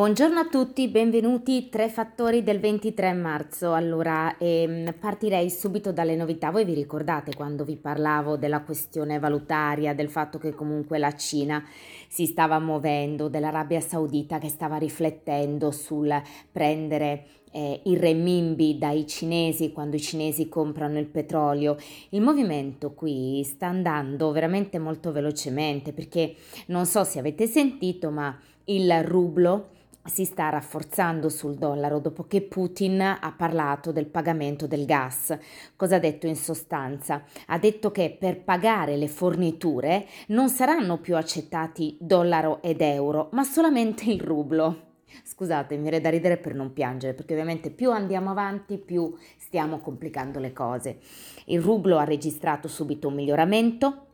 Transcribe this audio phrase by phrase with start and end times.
[0.00, 3.74] Buongiorno a tutti, benvenuti Tre Fattori del 23 marzo.
[3.74, 6.50] Allora, ehm, partirei subito dalle novità.
[6.50, 11.62] Voi vi ricordate quando vi parlavo della questione valutaria, del fatto che comunque la Cina
[12.08, 16.10] si stava muovendo, dell'Arabia Saudita che stava riflettendo sul
[16.50, 21.76] prendere eh, il renminbi dai cinesi quando i cinesi comprano il petrolio.
[22.08, 26.36] Il movimento qui sta andando veramente molto velocemente perché
[26.68, 29.72] non so se avete sentito, ma il rublo
[30.04, 35.36] si sta rafforzando sul dollaro dopo che Putin ha parlato del pagamento del gas.
[35.76, 37.22] Cosa ha detto in sostanza?
[37.46, 43.44] Ha detto che per pagare le forniture non saranno più accettati dollaro ed euro, ma
[43.44, 44.88] solamente il rublo.
[45.24, 49.80] Scusate, mi viene da ridere per non piangere, perché ovviamente più andiamo avanti, più stiamo
[49.80, 50.98] complicando le cose.
[51.46, 54.06] Il rublo ha registrato subito un miglioramento,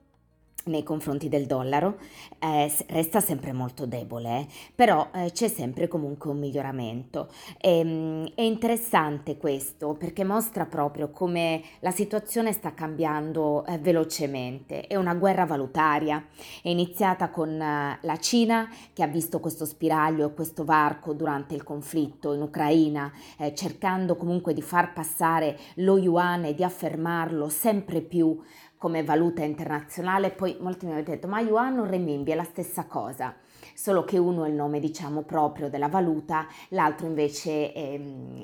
[0.66, 1.98] nei confronti del dollaro
[2.38, 4.46] eh, resta sempre molto debole, eh?
[4.74, 7.28] però eh, c'è sempre comunque un miglioramento.
[7.58, 14.86] E, ehm, è interessante questo perché mostra proprio come la situazione sta cambiando eh, velocemente.
[14.86, 16.24] È una guerra valutaria,
[16.62, 21.54] è iniziata con eh, la Cina che ha visto questo spiraglio e questo varco durante
[21.54, 27.48] il conflitto in Ucraina, eh, cercando comunque di far passare lo yuan e di affermarlo
[27.48, 28.38] sempre più
[28.78, 32.84] come valuta internazionale, poi molti mi avete detto ma yuan o renminbi è la stessa
[32.86, 33.34] cosa,
[33.74, 38.00] solo che uno è il nome diciamo proprio della valuta, l'altro invece è,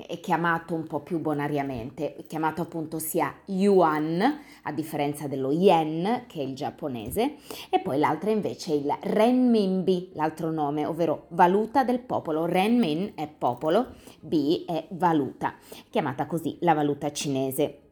[0.07, 6.23] è chiamato un po' più bonariamente, è chiamato appunto sia yuan a differenza dello yen
[6.27, 7.35] che è il giapponese
[7.69, 13.27] e poi l'altro invece è il renminbi, l'altro nome, ovvero valuta del popolo, renmin è
[13.27, 15.55] popolo, b è valuta,
[15.89, 17.82] chiamata così la valuta cinese.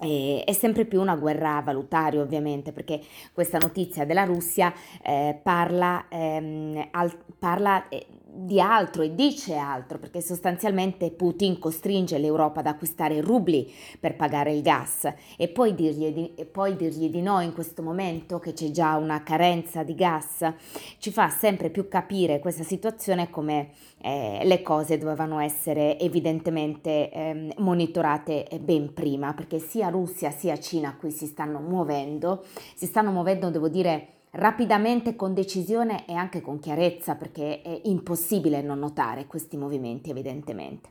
[0.00, 3.00] E è sempre più una guerra valutaria ovviamente perché
[3.32, 4.72] questa notizia della Russia
[5.02, 12.18] eh, parla, ehm, al, parla eh, di altro e dice altro perché sostanzialmente Putin costringe
[12.18, 15.12] l'Europa ad acquistare rubli per pagare il gas.
[15.36, 18.96] E poi dirgli di, e poi dirgli di no in questo momento che c'è già
[18.96, 20.50] una carenza di gas?
[20.98, 23.70] Ci fa sempre più capire questa situazione come
[24.02, 30.96] eh, le cose dovevano essere evidentemente eh, monitorate ben prima perché sia Russia sia Cina
[30.96, 32.44] qui si stanno muovendo,
[32.74, 38.62] si stanno muovendo devo dire rapidamente, con decisione e anche con chiarezza perché è impossibile
[38.62, 40.88] non notare questi movimenti evidentemente.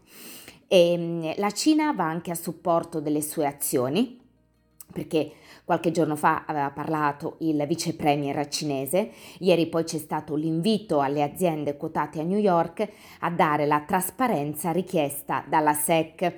[0.68, 4.19] E, ehm, la Cina va anche a supporto delle sue azioni
[4.92, 5.32] perché
[5.64, 11.22] qualche giorno fa aveva parlato il vice premier cinese, ieri poi c'è stato l'invito alle
[11.22, 12.88] aziende quotate a New York
[13.20, 16.34] a dare la trasparenza richiesta dalla SEC,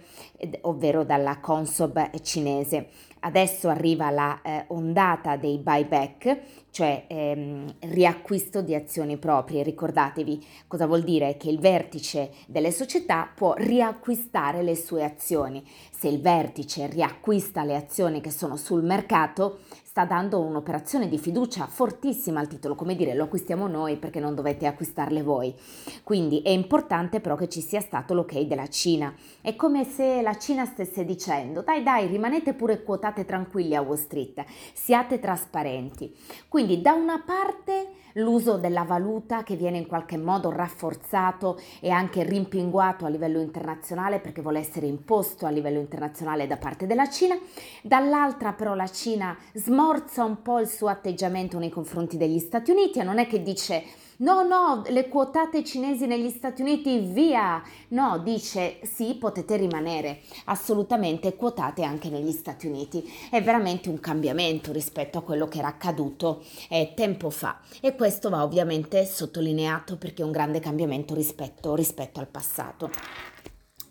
[0.62, 2.89] ovvero dalla Consob cinese.
[3.24, 6.40] Adesso arriva la eh, ondata dei buyback,
[6.72, 9.62] cioè ehm, riacquisto di azioni proprie.
[9.62, 15.64] Ricordatevi cosa vuol dire che il vertice delle società può riacquistare le sue azioni.
[15.92, 19.60] Se il vertice riacquista le azioni che sono sul mercato,
[19.91, 24.35] sta dando un'operazione di fiducia fortissima al titolo, come dire lo acquistiamo noi perché non
[24.35, 25.53] dovete acquistarle voi.
[26.02, 29.13] Quindi è importante però che ci sia stato l'ok della Cina.
[29.41, 33.97] È come se la Cina stesse dicendo dai dai rimanete pure quotate tranquilli a Wall
[33.97, 36.16] Street, siate trasparenti.
[36.47, 42.24] Quindi da una parte l'uso della valuta che viene in qualche modo rafforzato e anche
[42.24, 47.38] rimpinguato a livello internazionale perché vuole essere imposto a livello internazionale da parte della Cina,
[47.84, 53.00] dall'altra però la Cina smorza un po' il suo atteggiamento nei confronti degli Stati Uniti
[53.00, 53.84] e non è che dice
[54.22, 57.59] No, no, le quotate cinesi negli Stati Uniti, via!
[57.88, 63.04] No, dice sì, potete rimanere assolutamente quotate anche negli Stati Uniti.
[63.31, 68.30] È veramente un cambiamento rispetto a quello che era accaduto eh, tempo fa e questo
[68.30, 72.92] va ovviamente sottolineato perché è un grande cambiamento rispetto, rispetto al passato.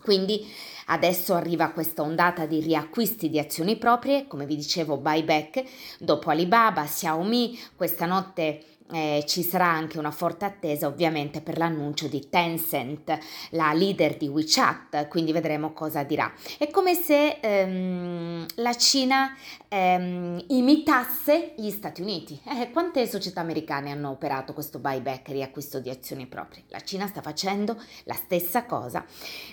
[0.00, 0.46] Quindi
[0.86, 5.64] adesso arriva questa ondata di riacquisti di azioni proprie, come vi dicevo, buyback,
[5.98, 12.08] dopo Alibaba, Xiaomi, questa notte eh, ci sarà anche una forte attesa ovviamente per l'annuncio
[12.08, 13.18] di Tencent,
[13.50, 16.32] la leader di WeChat, quindi vedremo cosa dirà.
[16.58, 19.36] È come se ehm, la Cina
[19.68, 22.40] ehm, imitasse gli Stati Uniti.
[22.44, 26.64] Eh, quante società americane hanno operato questo buyback, riacquisto di azioni proprie?
[26.68, 29.04] La Cina sta facendo la stessa cosa.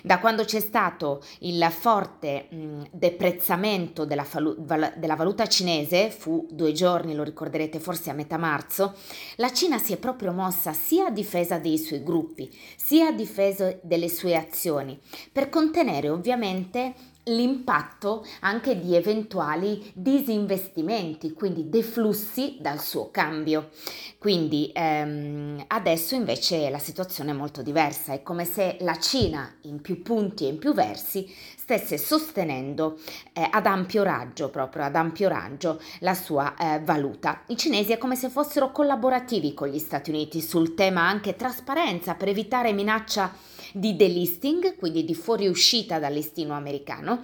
[0.02, 6.46] Da quando c'è stato il forte mh, deprezzamento della, falu- val- della valuta cinese, fu
[6.50, 8.96] due giorni, lo ricorderete forse a metà marzo,
[9.36, 13.78] la Cina si è proprio mossa sia a difesa dei suoi gruppi, sia a difesa
[13.82, 14.98] delle sue azioni,
[15.30, 16.94] per contenere ovviamente
[17.28, 23.70] l'impatto anche di eventuali disinvestimenti, quindi deflussi dal suo cambio.
[24.18, 29.80] Quindi ehm, adesso invece la situazione è molto diversa, è come se la Cina in
[29.80, 32.98] più punti e in più versi stesse sostenendo
[33.34, 37.42] eh, ad ampio raggio, proprio ad ampio raggio, la sua eh, valuta.
[37.48, 42.14] I cinesi è come se fossero collaborativi con gli Stati Uniti sul tema anche trasparenza
[42.14, 43.30] per evitare minaccia
[43.72, 47.20] di delisting, quindi di fuoriuscita dal listino americano.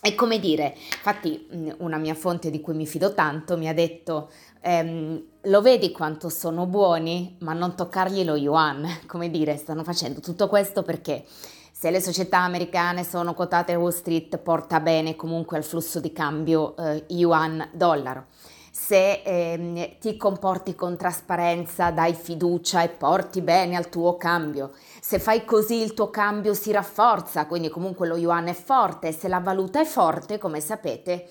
[0.00, 1.46] È come dire, infatti
[1.78, 4.30] una mia fonte di cui mi fido tanto mi ha detto
[4.60, 10.20] ehm, lo vedi quanto sono buoni, ma non toccargli lo yuan, come dire, stanno facendo
[10.20, 11.24] tutto questo perché
[11.72, 16.12] se le società americane sono quotate a Wall Street porta bene comunque al flusso di
[16.12, 18.26] cambio eh, yuan-dollaro
[18.74, 24.72] se eh, ti comporti con trasparenza, dai fiducia e porti bene al tuo cambio.
[24.98, 29.28] Se fai così il tuo cambio si rafforza, quindi comunque lo yuan è forte, se
[29.28, 31.28] la valuta è forte, come sapete,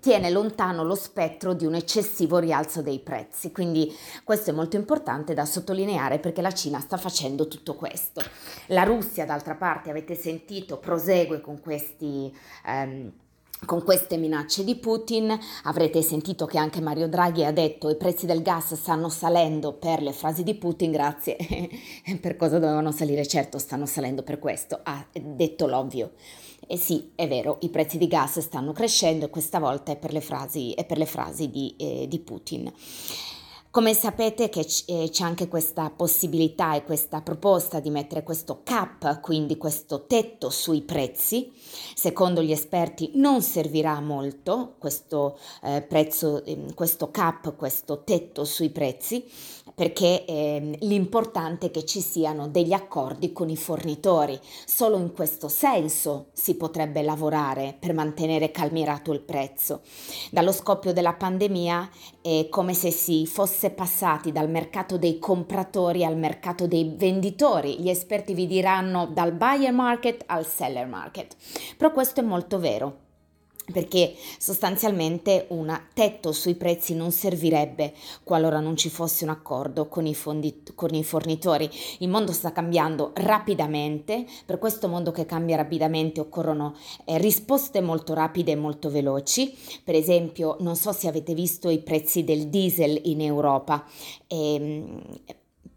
[0.00, 3.52] tiene lontano lo spettro di un eccessivo rialzo dei prezzi.
[3.52, 3.94] Quindi
[4.24, 8.22] questo è molto importante da sottolineare perché la Cina sta facendo tutto questo.
[8.68, 12.34] La Russia, d'altra parte, avete sentito, prosegue con questi...
[12.64, 13.12] Ehm,
[13.64, 18.26] con queste minacce di Putin avrete sentito che anche Mario Draghi ha detto i prezzi
[18.26, 21.36] del gas stanno salendo per le frasi di Putin, grazie.
[22.20, 23.26] per cosa dovevano salire?
[23.26, 26.12] Certo, stanno salendo per questo, ha detto l'ovvio.
[26.66, 30.12] E sì, è vero, i prezzi di gas stanno crescendo e questa volta è per
[30.12, 32.72] le frasi, per le frasi di, eh, di Putin.
[33.78, 39.20] Come sapete che eh, c'è anche questa possibilità e questa proposta di mettere questo cap,
[39.20, 41.52] quindi questo tetto sui prezzi.
[41.94, 48.70] Secondo gli esperti non servirà molto questo eh, prezzo, ehm, questo cap, questo tetto sui
[48.70, 49.24] prezzi,
[49.78, 54.36] perché eh, l'importante è che ci siano degli accordi con i fornitori.
[54.66, 59.82] Solo in questo senso si potrebbe lavorare per mantenere calmirato il prezzo.
[60.32, 61.90] Dallo scoppio della pandemia
[62.20, 67.80] è come se si fosse fosse passati dal mercato dei compratori al mercato dei venditori.
[67.80, 71.36] Gli esperti vi diranno dal buyer market al seller market.
[71.76, 73.06] Però questo è molto vero
[73.72, 77.94] perché sostanzialmente un tetto sui prezzi non servirebbe
[78.24, 81.68] qualora non ci fosse un accordo con i, fondi, con i, fornitori.
[81.98, 86.74] Il mondo sta cambiando rapidamente, per questo mondo che cambia rapidamente occorrono
[87.04, 89.56] eh, risposte molto rapide e molto veloci.
[89.82, 93.84] Per esempio, non so se avete visto i prezzi del diesel in Europa.
[94.26, 94.84] Eh,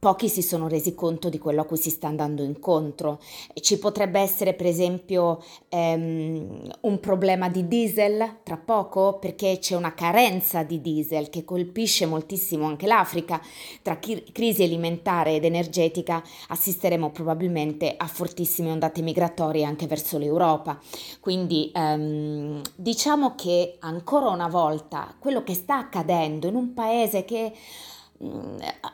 [0.01, 3.19] pochi si sono resi conto di quello a cui si sta andando incontro.
[3.53, 9.93] Ci potrebbe essere per esempio ehm, un problema di diesel tra poco perché c'è una
[9.93, 13.39] carenza di diesel che colpisce moltissimo anche l'Africa.
[13.83, 20.79] Tra chi- crisi alimentare ed energetica assisteremo probabilmente a fortissime ondate migratorie anche verso l'Europa.
[21.19, 27.53] Quindi ehm, diciamo che ancora una volta quello che sta accadendo in un paese che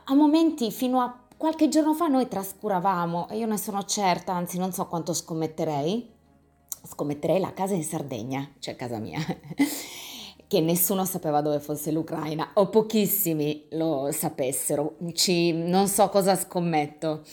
[0.06, 4.57] a momenti fino a qualche giorno fa noi trascuravamo e io ne sono certa, anzi
[4.57, 6.09] non so quanto scommetterei,
[6.83, 9.19] scommetterei la casa in Sardegna, cioè casa mia,
[10.47, 17.24] che nessuno sapeva dove fosse l'Ucraina o pochissimi lo sapessero, Ci, non so cosa scommetto.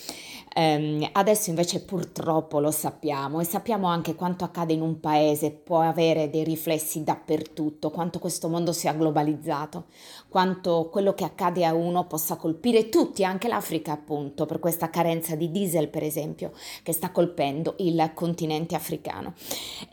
[0.56, 5.80] Um, adesso invece purtroppo lo sappiamo e sappiamo anche quanto accade in un paese può
[5.80, 9.86] avere dei riflessi dappertutto, quanto questo mondo sia globalizzato,
[10.34, 15.36] quanto quello che accade a uno possa colpire tutti, anche l'Africa appunto, per questa carenza
[15.36, 16.50] di diesel per esempio
[16.82, 19.34] che sta colpendo il continente africano.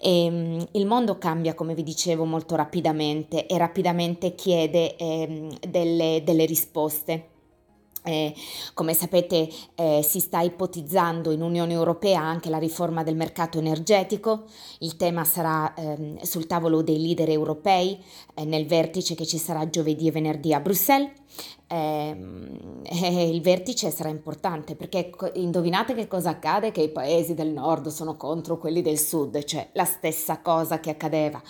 [0.02, 6.24] E, um, il mondo cambia come vi dicevo molto rapidamente e rapidamente chiede eh, delle,
[6.26, 7.31] delle risposte.
[8.04, 8.34] Eh,
[8.74, 14.46] come sapete eh, si sta ipotizzando in Unione Europea anche la riforma del mercato energetico,
[14.80, 18.04] il tema sarà eh, sul tavolo dei leader europei
[18.34, 21.12] eh, nel vertice che ci sarà giovedì e venerdì a Bruxelles.
[21.68, 26.72] Ehm, il vertice sarà importante perché indovinate che cosa accade?
[26.72, 30.90] Che i paesi del nord sono contro quelli del sud, cioè la stessa cosa che
[30.90, 31.42] accadeva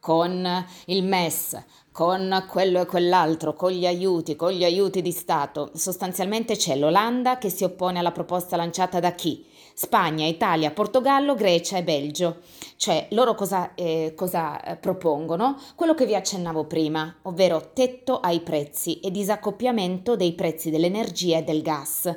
[0.00, 1.62] con il MES,
[1.98, 5.72] con quello e quell'altro, con gli aiuti, con gli aiuti di Stato.
[5.74, 9.44] Sostanzialmente c'è l'Olanda che si oppone alla proposta lanciata da chi?
[9.74, 12.36] Spagna, Italia, Portogallo, Grecia e Belgio.
[12.76, 15.60] Cioè loro cosa, eh, cosa eh, propongono?
[15.74, 21.42] Quello che vi accennavo prima, ovvero tetto ai prezzi e disaccoppiamento dei prezzi dell'energia e
[21.42, 22.16] del gas.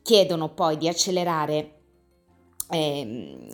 [0.00, 1.72] Chiedono poi di accelerare
[2.70, 3.48] eh,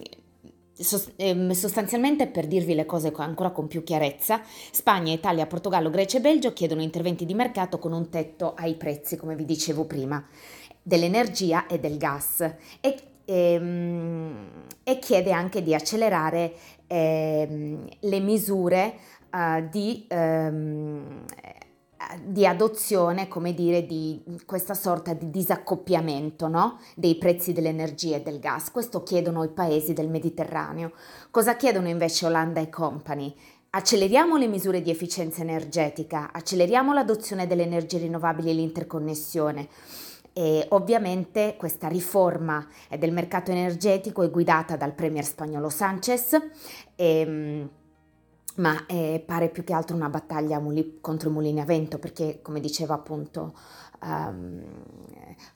[0.76, 6.52] sostanzialmente, per dirvi le cose ancora con più chiarezza, Spagna, Italia, Portogallo, Grecia e Belgio
[6.52, 10.24] chiedono interventi di mercato con un tetto ai prezzi, come vi dicevo prima,
[10.82, 12.40] dell'energia e del gas.
[12.80, 14.48] E, e, ehm,
[14.82, 16.52] e chiede anche di accelerare
[16.86, 18.94] eh, le misure
[19.30, 20.06] uh, di...
[20.10, 21.24] Um,
[22.22, 26.78] di adozione, come dire, di questa sorta di disaccoppiamento no?
[26.94, 28.70] dei prezzi dell'energia e del gas.
[28.70, 30.92] Questo chiedono i paesi del Mediterraneo.
[31.30, 33.34] Cosa chiedono invece Olanda e Company?
[33.70, 39.68] Acceleriamo le misure di efficienza energetica, acceleriamo l'adozione delle energie rinnovabili e l'interconnessione.
[40.32, 42.66] E ovviamente questa riforma
[42.98, 46.34] del mercato energetico è guidata dal premier spagnolo Sanchez.
[46.94, 47.68] E, ehm,
[48.56, 52.40] ma eh, pare più che altro una battaglia muli- contro i mulini a vento perché
[52.42, 53.54] come diceva appunto
[54.02, 54.62] um,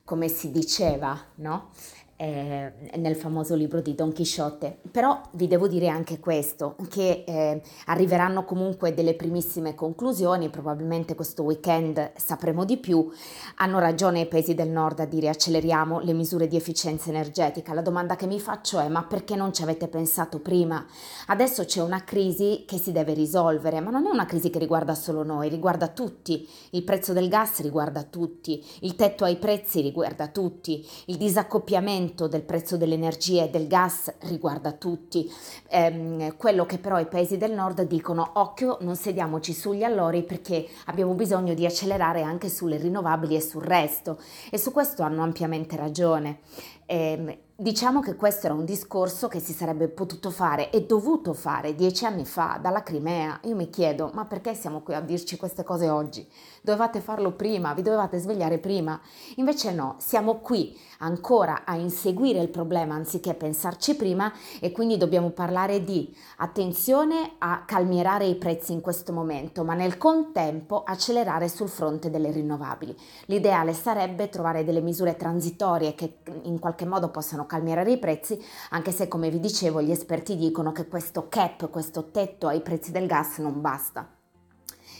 [0.04, 1.70] come si diceva no?
[2.20, 4.78] Eh, nel famoso libro di Don Chisciotte.
[4.90, 11.44] Però vi devo dire anche questo, che eh, arriveranno comunque delle primissime conclusioni, probabilmente questo
[11.44, 13.08] weekend sapremo di più.
[13.56, 17.72] Hanno ragione i paesi del nord a dire acceleriamo le misure di efficienza energetica.
[17.72, 20.84] La domanda che mi faccio è ma perché non ci avete pensato prima?
[21.26, 24.96] Adesso c'è una crisi che si deve risolvere, ma non è una crisi che riguarda
[24.96, 26.48] solo noi, riguarda tutti.
[26.70, 32.26] Il prezzo del gas riguarda tutti, il tetto ai prezzi riguarda tutti, il disaccoppiamento aumento
[32.26, 35.30] del prezzo dell'energia e del gas riguarda tutti.
[35.68, 40.66] Eh, quello che però i paesi del nord dicono occhio, non sediamoci sugli allori perché
[40.86, 44.18] abbiamo bisogno di accelerare anche sulle rinnovabili e sul resto
[44.50, 46.38] e su questo hanno ampiamente ragione.
[46.86, 51.74] Eh, Diciamo che questo era un discorso che si sarebbe potuto fare e dovuto fare
[51.74, 53.40] dieci anni fa dalla Crimea.
[53.46, 56.24] Io mi chiedo, ma perché siamo qui a dirci queste cose oggi?
[56.68, 59.00] Dovevate farlo prima, vi dovevate svegliare prima.
[59.36, 65.30] Invece no, siamo qui ancora a inseguire il problema anziché pensarci prima e quindi dobbiamo
[65.30, 71.70] parlare di attenzione a calmierare i prezzi in questo momento, ma nel contempo accelerare sul
[71.70, 72.94] fronte delle rinnovabili.
[73.24, 78.38] L'ideale sarebbe trovare delle misure transitorie che in qualche modo possano calmierare i prezzi,
[78.72, 82.90] anche se come vi dicevo gli esperti dicono che questo cap, questo tetto ai prezzi
[82.90, 84.17] del gas non basta.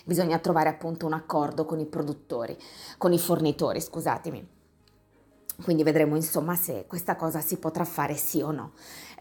[0.08, 2.56] Bisogna trovare appunto un accordo con i produttori,
[2.96, 4.48] con i fornitori, scusatemi.
[5.62, 8.72] Quindi vedremo insomma se questa cosa si potrà fare sì o no.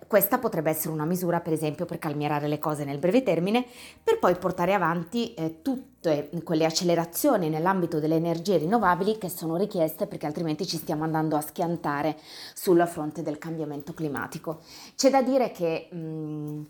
[0.07, 3.65] Questa potrebbe essere una misura per esempio per calmierare le cose nel breve termine,
[4.01, 10.07] per poi portare avanti eh, tutte quelle accelerazioni nell'ambito delle energie rinnovabili che sono richieste
[10.07, 12.15] perché altrimenti ci stiamo andando a schiantare
[12.53, 14.61] sul fronte del cambiamento climatico.
[14.95, 15.89] C'è da dire che...
[15.91, 16.63] Mh, mm,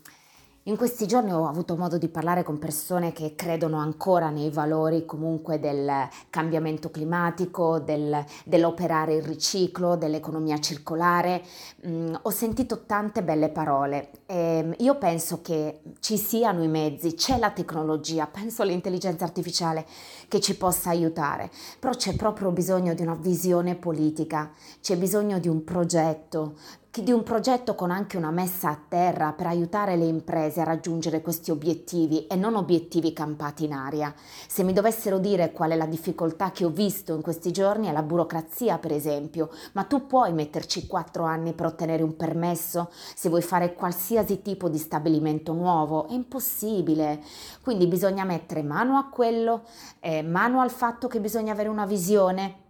[0.68, 5.06] in questi giorni ho avuto modo di parlare con persone che credono ancora nei valori
[5.06, 11.42] comunque del cambiamento climatico, del, dell'operare il riciclo, dell'economia circolare.
[11.86, 14.10] Mm, ho sentito tante belle parole.
[14.26, 19.86] E io penso che ci siano i mezzi, c'è la tecnologia, penso all'intelligenza artificiale
[20.28, 25.48] che ci possa aiutare, però c'è proprio bisogno di una visione politica, c'è bisogno di
[25.48, 26.56] un progetto,
[26.90, 31.20] di un progetto con anche una messa a terra per aiutare le imprese a raggiungere
[31.20, 34.12] questi obiettivi e non obiettivi campati in aria.
[34.48, 37.92] Se mi dovessero dire qual è la difficoltà che ho visto in questi giorni è
[37.92, 43.28] la burocrazia, per esempio, ma tu puoi metterci quattro anni per ottenere un permesso se
[43.28, 46.08] vuoi fare qualsiasi tipo di stabilimento nuovo?
[46.08, 47.22] È impossibile.
[47.62, 49.62] Quindi bisogna mettere mano a quello,
[50.00, 52.66] eh, mano al fatto che bisogna avere una visione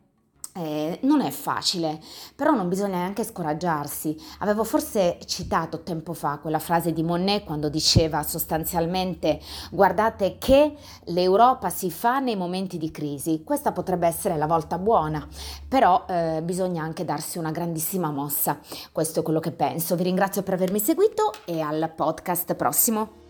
[0.58, 2.00] eh, non è facile,
[2.34, 4.16] però non bisogna neanche scoraggiarsi.
[4.40, 10.74] Avevo forse citato tempo fa quella frase di Monnet quando diceva sostanzialmente guardate che
[11.04, 13.42] l'Europa si fa nei momenti di crisi.
[13.44, 15.26] Questa potrebbe essere la volta buona,
[15.66, 18.58] però eh, bisogna anche darsi una grandissima mossa.
[18.92, 19.96] Questo è quello che penso.
[19.96, 23.27] Vi ringrazio per avermi seguito e al podcast prossimo.